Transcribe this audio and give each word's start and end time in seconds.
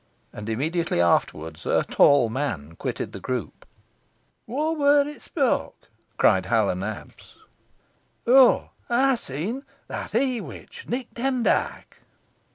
And 0.33 0.49
immediately 0.49 0.99
afterwards 0.99 1.63
a 1.67 1.83
tall 1.87 2.27
man 2.27 2.75
quitted 2.77 3.11
the 3.11 3.19
group. 3.19 3.67
"Whoa 4.47 4.71
wor 4.71 5.01
it 5.07 5.21
spoake?" 5.21 5.89
cried 6.17 6.47
Hal 6.47 6.71
o' 6.71 6.73
Nabs. 6.73 7.35
"Oh, 8.25 8.71
ey 8.89 9.15
seen, 9.15 9.63
that 9.89 10.13
he 10.13 10.41
witch, 10.41 10.85
Nick 10.89 11.13
Demdike." 11.13 11.97